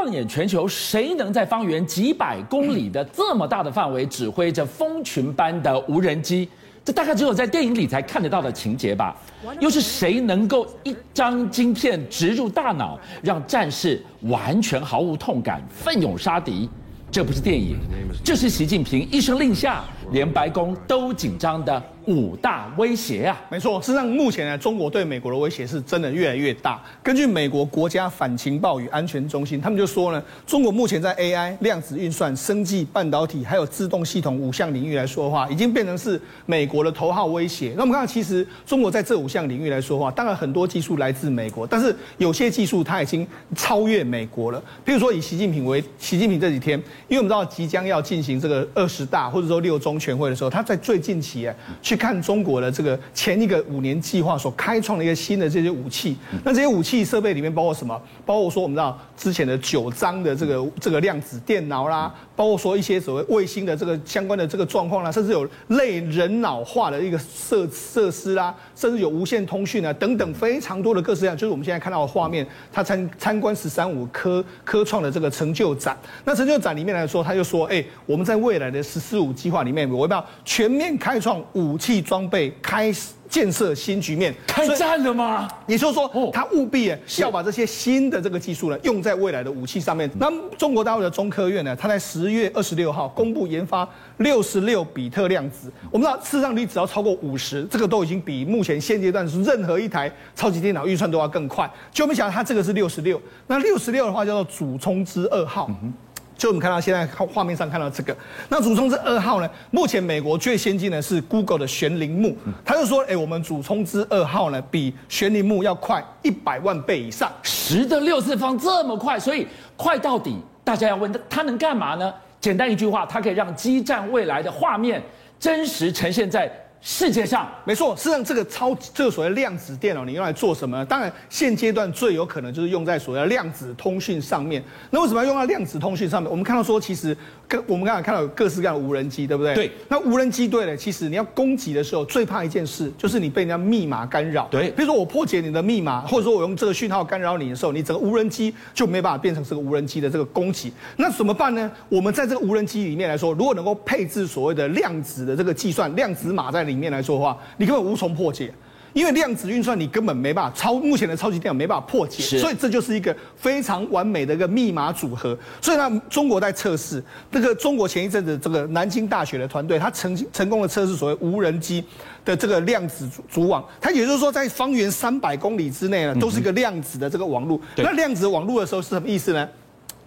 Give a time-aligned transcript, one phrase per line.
[0.00, 6.48] 放眼全球，谁能在方圆几百公里的这么大的范围指挥着蜂群般的无人机？
[6.84, 9.16] 这大概只有在电影里才看得到的情节吧？
[9.58, 16.70] 又是谁能够一张晶片植入大脑，让战士完全毫无痛感，奋勇杀敌？
[17.10, 17.76] 这不是电影，
[18.22, 21.82] 这是习近平一声令下，连白宫都紧张的。
[22.08, 26.82] 五大威胁啊，没错，事实上目前呢，中国对美国的威胁是真的越来越大。
[27.02, 37.74] 根据美国国家反情报与安全中心，他们就说呢，中国目前在 AI、量子运算、生技、半导体还有自动系统五项领域来说的话，已经变成是美国的头号威胁。
[37.76, 44.58] 那我们看到，其实中国在这五项领域来说的话，当然很多技术来自美国，但是有些技术它已经超越美国了。
[44.82, 51.97] 譬如说，以习近平为习近平这几天，因为我们知道即将要进行这个二十大或者说六中全会的时候，他在最近期啊去。
[51.98, 58.00] 看中国的这个前一个五年计划所开创的一个新的这些武器，那这些武器设备里面包括什么？
[58.24, 72.46] 包括说我们知道之前的九章的这个这个量子电脑啦，包括说一些所谓卫星的这个相关的这个状况啦，甚至有类人脑化的一个设设施啦，甚至有无线通讯啊等等非常多的各式各样，就是我们现在看到的画面。
[72.72, 85.48] 他参参观“十三五”科科创的这个成就展，那成就展里面来说，他就说：“哎，我们在未来的‘十四五’计划里面，我们要全面开创武器。”装备开始建设新局面，开战了吗？
[85.66, 90.10] 也就是说，他务必要把这些新的这个技术呢，用在未来的武器上面。
[90.18, 95.70] 那中国大陆的中科院呢，他在十月二十六号公布研发六十六比特量子。
[95.90, 101.70] 我们知道，市场率只要超过五十，这个都已经比目前现阶段是任何一台超级电脑运算都要更快。
[101.92, 105.68] 就没想到它这个是六十六，那六十六的话叫做祖冲之二号。
[105.82, 105.92] 嗯
[106.38, 108.16] 就我们看到现在画面上看到这个，
[108.48, 109.50] 那祖冲之二号呢？
[109.72, 122.14] 目前美国最先进的是 Google 的玄灵木，他就说，哎，我们祖冲之二号呢，比玄灵木要快一百万倍以上，十的六次方这么快，所以快到底，大家要问他，它能干嘛呢？
[122.40, 125.02] 简单一句话，它可以让激战未来的画面
[125.40, 126.48] 真实呈现在。
[126.80, 130.84] 世界上没错，实际上这个超这个所谓量子电脑，你用来做什么？
[130.86, 134.62] 当然，现阶段最有可能就是用在所谓的量子通讯上面。
[134.90, 136.30] 那为什么要用到量子通讯上面？
[136.30, 137.16] 我们看到说，其实
[137.48, 139.54] 跟我们刚才看到有各式各样的无人机，对不对？
[139.54, 139.72] 对。
[139.88, 144.46] 那无人机对了，其实你要攻击的时候，最怕一件事就是你被人家密码干扰。
[144.48, 144.70] 对。
[144.70, 150.72] 比如说我破解你的密码，或者说我用这个讯号干扰你的时候，你整个无人机就没办法变成这个无人机的这个攻击。
[150.96, 151.68] 那怎么办呢？
[151.88, 158.52] 我们在这个无人机里面来说，如果能够配置所谓的量子的这个计算量子码在里面来说的话，你根本无从破解，
[158.92, 165.36] 因为量子运算你根本没办法超目前的超级电脑没办法破解，所以这就是一个非常完美的一个密码组合。
[165.60, 167.02] 所以呢，中国在测试
[167.32, 171.82] 这个中国前一阵子这个南京大学的团队，他成成功的测试所谓无人机
[172.24, 177.60] 的这个量子组网，它也就是说在方圆三百公里之内呢，都是一个量子的这个网络。
[177.76, 179.48] 那量子网络的时候是什么意思呢？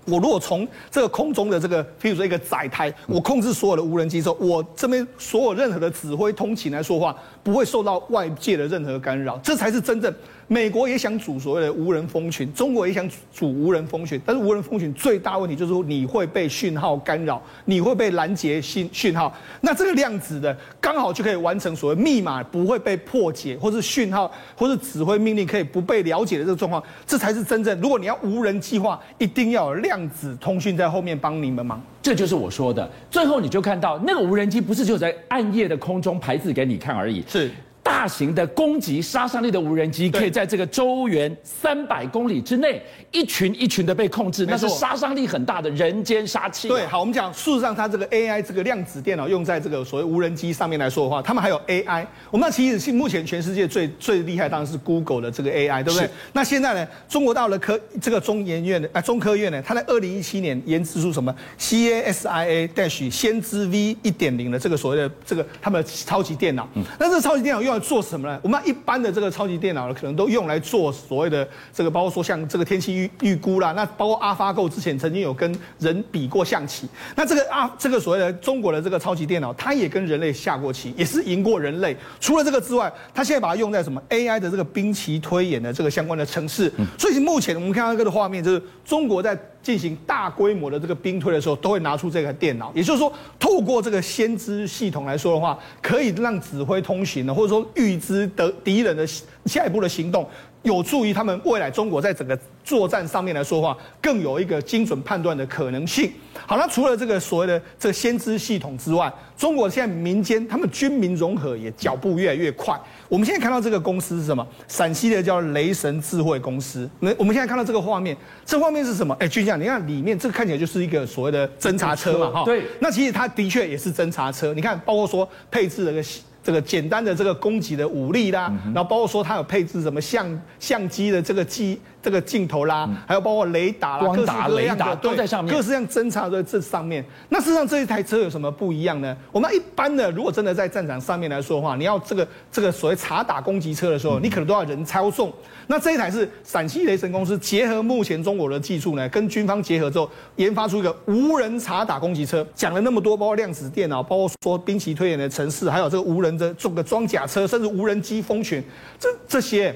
[0.05, 10.13] 我如果从这个空中的这个，譬如说一个载台，我控制所有的无人机之后，我这边所有任何的指挥通勤来说话，不会受到外界的任何干扰，这才是真正。
[10.47, 19.33] 美国也想组所谓的无人蜂群，中国也想组无人蜂群，但是无人蜂群最大问题就是说你会被讯号干扰，你会被拦截信讯号。
[19.61, 27.79] 那这个量子的刚好就可以完成所谓密码不会被破解，或是讯号或是指挥命令可以不被了解的这个状况，这才是真正。
[27.79, 31.81] 如果你要无人计划，一定要有量子通讯在后面帮你们忙。
[32.01, 32.89] 这就是我说的。
[33.09, 37.49] 最后你就看到那个无人机不是只有在暗夜的空中排字给你看而已，是。
[37.91, 42.81] 大型的攻击杀伤力的无人机，可以在这个周圆三百公里之内，
[43.11, 46.69] 一群一群的被控制，那是杀伤力很大的人间杀器。
[46.69, 52.07] 对，好，我们讲，事实上，它这个 AI 这个量子电脑用在这个所谓无人机上面来说的话，他们还有 AI。
[52.31, 56.09] 我们那其实是目前全世界最最厉害，当然是 Google 的这个 AI，对不对？
[56.31, 66.65] 那现在呢，中国大陆的科这个中研院的啊中科院呢，它在二零一七年研制出什么 CASIA Dash 先知 V 一点零的这个所谓的这个他们的超级电脑。
[66.75, 67.80] 嗯，那这个超级电脑用。
[67.81, 68.39] 要做什么呢？
[68.43, 81.95] 我们一般的这个超级电脑呢，可能都用来做所谓的这个，包括说像这个天气预预估啦，那包括 AlphaGo 之前曾经有跟人比过象棋，那这个啊，这个所谓的中国的这个超级电脑，它也跟人类下过棋，也是赢过人类。
[82.19, 86.71] 除了这个之外，它现在把它用在什么 AI 的这个兵棋推演的这个相关的城市。
[86.97, 92.71] 所以目前我们看到这个的画面，就是中国在进行大规模的这个兵推的时候，都会拿出这个电脑。
[92.75, 97.61] 也就是说，透过这个先知系统来说的话，可以让指挥通行的，或者说。
[97.75, 99.07] 预知的敌人的
[99.45, 100.27] 下一步的行动，
[100.63, 106.11] 有助于他们未来中国在整个作战上面来说的话，更有一个精准判断的可能性。
[106.45, 112.79] 好，那除了这个所谓的这个先知系统之外，中国现在民间他们军民融合也脚步越来越快。
[113.09, 114.45] 我们现在看到这个公司是什么？
[114.67, 116.89] 陕西的叫雷神智慧公司。
[116.99, 118.15] 那我们现在看到这个画面，
[118.45, 119.15] 这画面是什么？
[119.19, 122.43] 哎，军将，你看里面这个看起来就是一个所谓的侦察车嘛，哈。
[122.45, 122.63] 对。
[122.79, 124.53] 那其实它的确也是侦察车。
[124.53, 126.03] 你看，包括说配置了个。
[126.43, 137.05] 这个简单的这个攻击的武力啦，然后包括说它有配置什么相相机的这个机这个镜头啦，还有包括雷达啦，光达、雷达都在上面，各式各样侦察在这上面。
[137.29, 139.15] 那事实上这一台车有什么不一样呢？
[139.31, 145.31] 我们一般的如果真的在战场上面来说的话，你要这个这个所谓查打攻击车的时候，你可能都要人操纵。
[145.67, 152.45] 那这一台是陕西雷神公司结合目前中国的技术呢，跟军方结合之后研发出一个无人查打攻击车。
[152.55, 158.61] 讲了那么多，包括量子电脑，包括说兵棋推演的城市，还有这个无人的这个装甲车，甚至无人机蜂群，
[158.99, 159.73] 这这些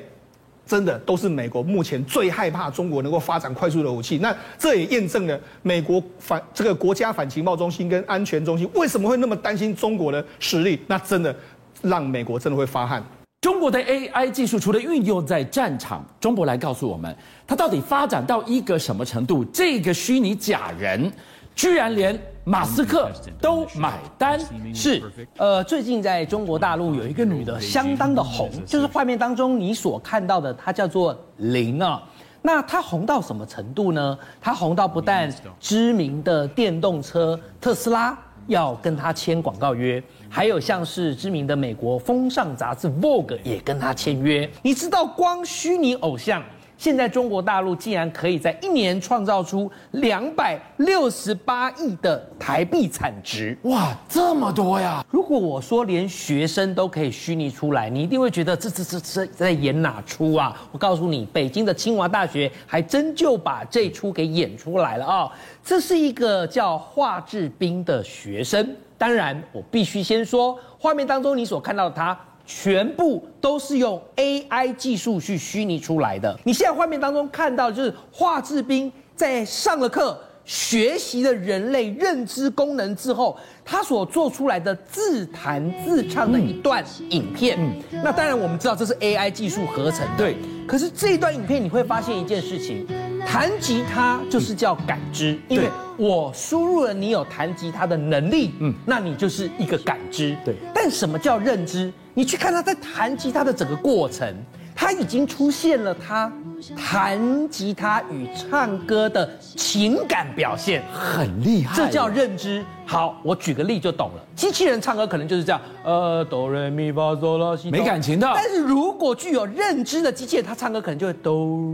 [0.65, 4.17] 真的都是美国目前最害怕中国能够发展快速的武器。
[4.17, 10.81] 那这也验证了美国反这个国家反情报中心跟安全中心为什么会那么担心中国的实力。
[10.87, 11.35] 那真的
[11.81, 13.03] 让美国真的会发汗。
[13.41, 17.15] 中国的 AI 技术除了运用在战场，中国来告诉我们，
[17.45, 19.45] 它到底发展到一个什么程度？
[19.45, 21.11] 这个虚拟假人，
[21.53, 23.09] 居然连马斯克
[23.41, 24.39] 都买单。
[24.71, 25.01] 是，
[25.37, 32.01] 呃，最近在中国大陆有一个女的相当的红，就是画面当中你所看到的，她叫做林啊。
[32.43, 34.17] 那她红到什么程度呢？
[34.39, 38.15] 她红到不但知名的电动车特斯拉
[38.45, 40.01] 要跟她签广告约。
[40.29, 44.47] 还有像是知名的美国风尚杂志《Vogue》也跟她签约。
[44.61, 46.43] 你知道，光虚拟偶像，
[46.77, 55.05] 现在中国大陆竟然可以在一年创造出两百六十八亿的台币产值，哇，这么多呀！
[55.09, 60.55] 如果我说连学生都可以虚拟出来，你一定会觉得这这这这在演哪出啊？
[60.71, 65.31] 我告诉你，北京的清华大学还真就把这出给演出来了啊、哦！
[65.63, 68.75] 这是一个叫华智彬的学生。
[68.97, 76.37] 当然，我必须先说，画面当中你所看到的他，全部都是用 AI 技术去虚拟出来的。
[76.43, 87.57] 你现在画面当中看到就是华志斌在上了课，学习了人类认知功能之后，他所做出来的自弹自唱的一段影片。
[87.59, 90.17] 嗯，那当然我们知道这是 AI 技术合成的。
[90.17, 90.35] 对。
[90.67, 92.87] 可是这一段影片你会发现一件事情，
[93.25, 100.55] 弹吉他就是叫感知，因为我输入了你有弹吉他的能力，嗯，那你就是一个感知，对。
[100.73, 101.93] 但什么叫认知？
[102.15, 104.35] 你去看他在弹吉他的整个过程。
[104.77, 106.29] 他已经出现了，他
[106.75, 112.63] 弹吉他与唱歌的情感表现很厉害，这叫认知。
[112.85, 114.23] 好，我举个例就懂了。
[114.35, 118.31] 机器人唱歌可能就是这样，呃，哆来咪发嗦拉西，没感情的。
[118.35, 121.33] 但是如果具有认知的机器人，他唱歌可能就会哆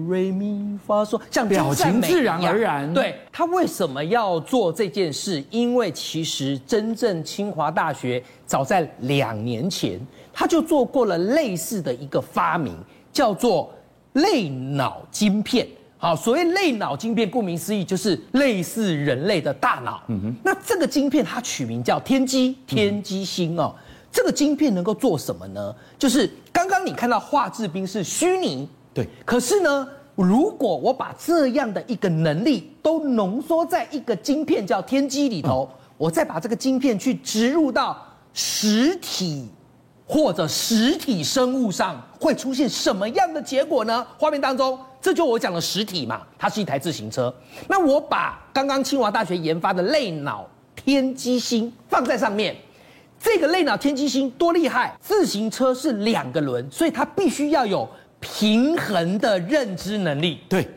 [0.10, 2.94] 来咪发嗦，像表情自然而然。
[2.94, 5.44] 对，他为什么要做这件事？
[5.50, 10.00] 因为其实真正清华大学早在两年前。
[10.34, 12.74] 他就做过了类似的一个发明，
[13.12, 13.70] 叫做
[14.13, 15.68] 类脑晶片。
[15.98, 20.02] 好，所谓类脑晶片，顾名思义就是类似人类的大脑。
[20.08, 20.36] 嗯哼。
[20.44, 23.75] 那这个晶片它取名叫天机，天机星哦。
[24.12, 25.74] 这个晶片能够做什么呢？
[26.00, 29.08] 就是刚刚你看到华智兵是虚拟，对。
[29.24, 37.96] 可是呢，如果我把这样的一个能力都浓缩在一个晶片叫天机里头，我再把这个晶片去植入到
[38.34, 39.48] 实体。
[40.12, 44.06] 或者实体生物上会出现什么样的结果呢？
[44.18, 47.34] 画面当中，这就我讲的实体嘛，它是一台自行车。
[47.69, 52.53] 那我把刚刚清华大学研发的类脑天机星放在上面，
[53.18, 54.94] 这个类脑天机星多厉害！
[55.00, 57.88] 自行车是两个轮，所以它必须要有
[58.20, 60.41] 平衡的认知能力。
[60.50, 60.68] 对，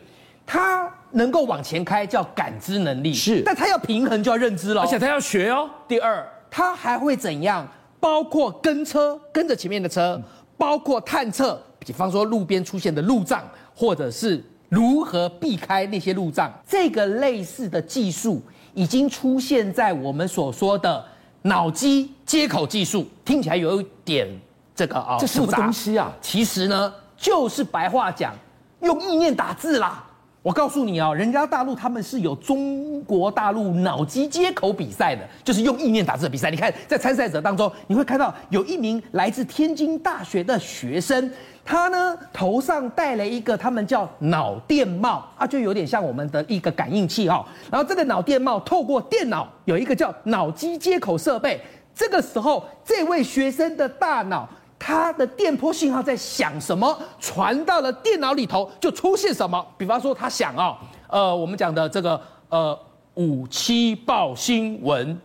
[0.46, 5.68] 它能够往前开叫感知能力，是，但它要平衡就要认知了，而且它要学哦。
[5.88, 7.66] 第二，它还会怎样？
[8.04, 10.20] 包括跟车跟着前面的车，
[10.58, 13.42] 包括探测，比方说路边出现的路障，
[13.74, 18.42] 或者是如何避开那些路障，这个类似的技术
[18.74, 21.02] 已经出现在我们所说的
[21.40, 24.28] 脑机接口技术，听起来有一点
[24.76, 26.12] 这个啊，这什么东西啊？
[26.20, 28.34] 其实呢，就是白话讲，
[28.82, 30.04] 用意念打字啦。
[30.44, 36.50] 我告诉你哦，人家大陆他们是有中国大陆脑机接口比赛的，就是用意念打字的比赛。
[36.50, 41.30] 你看，在参赛者当中，你会看到有一名来自天津大学的学生，
[41.64, 47.42] 他呢头上戴了一个他们叫脑电帽啊，就有点像我们的一个感应器哈。
[47.70, 51.58] 然后这个脑电帽透过电脑有一个叫脑机接口设备，
[51.94, 54.46] 这个时候这位学生的大脑。
[54.86, 59.66] 它的电波信号在响什么，传到了电脑里头就出现什么。
[59.78, 60.76] 比方说，他想哦，
[61.08, 62.78] 呃，我们讲的这个呃
[63.14, 65.18] 五七报新闻，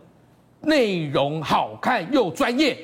[0.62, 2.74] 内容好看又专业，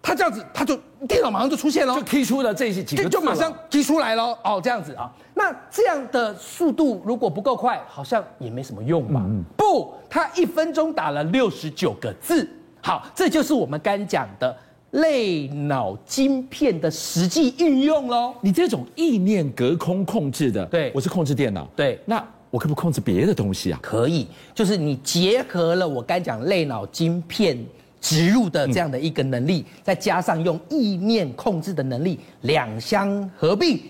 [0.00, 0.76] 他这样子，他就
[1.08, 4.26] 电脑马上就出现了，就提出了这些几个字，就马上提出来了。
[4.44, 9.20] 哦，这样子啊，那这样的速度如果不够快，好像也没什么用吧？
[9.24, 12.48] 嗯、不，他一分钟打了六十九个字。
[12.80, 14.56] 好，这就是我们刚讲的。
[14.92, 22.16] 类脑晶片的实际运用喽，你这种意念隔空控制的，对，我是控制电脑，对，那
[22.50, 23.78] 我可不可以控制别的东西啊？
[23.80, 27.56] 可以，就是你结合了我刚讲类脑晶片
[28.00, 33.80] 植入的这样的一个能力，嗯、再加上用意念控制的能力，两相合并，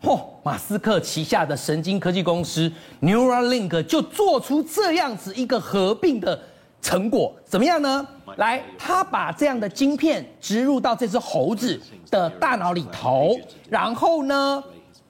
[0.00, 2.70] 嚯，马斯克旗下的神经科技公司
[3.02, 6.40] Neuralink 就做出这样子一个合并的
[6.86, 8.06] 成果，怎么样呢？
[8.36, 11.80] 来，他把这样的晶片植入到这只猴子
[12.12, 13.36] 的大脑里头，
[13.68, 14.62] 然后呢，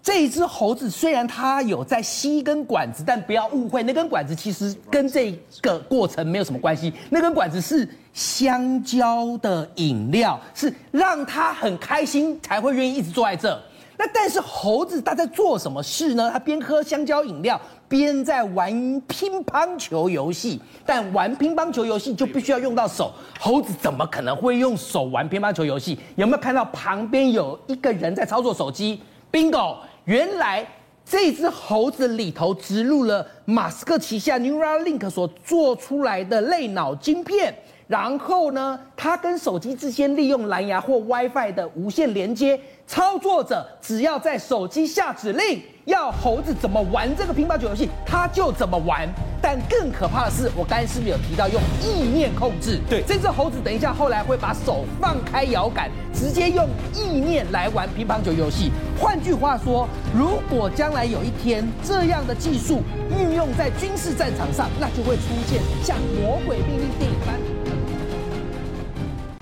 [0.02, 6.90] 这一只猴子虽然它有在吸一根管子，但不要误会，那根管子其实跟这个过程没有什么关系。
[7.10, 13.62] 那根管子是香蕉的饮料，是让它很开心才会愿意一直坐在这。
[13.98, 16.30] 那但是猴子它在做什么事呢？
[16.32, 17.60] 它边喝香蕉饮料。
[17.88, 18.68] 边在玩
[19.02, 23.12] 乒乓球游戏，但玩乒乓球游戏就必须要用到手。
[23.38, 25.96] 猴子怎么可能会用手玩乒乓球游戏？
[26.16, 29.00] 有没有看到旁边有一个人在操作手机
[29.30, 29.76] ？Bingo！
[30.04, 30.66] 原来
[31.04, 45.62] 这只猴子里头植入了马斯克旗下 Neuralink 所做出来的类脑晶片，然后呢，它跟手机之间利用蓝牙或 WiFi 的无线连接，操作者只要在手机下指令。
[45.86, 49.08] 要猴子怎么玩这个乒乓球游戏，它就怎么玩。
[49.40, 52.80] 但更可怕的是，我刚才是不是有提到用意念控制？
[52.90, 58.72] 对，这只猴子等一下后来会把手放开摇杆，直接用意念来玩乒乓球游戏。
[58.98, 62.82] 换句话说，如果将来有一天这样的技术
[63.16, 67.55] 运用在军事战场上，那就会出现像《魔鬼命令》电影般。